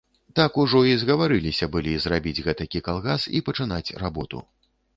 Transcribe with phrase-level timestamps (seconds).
[0.37, 4.45] Так ужо і згаварыліся былі зрабіць гэтакі калгас і пачынаць работу.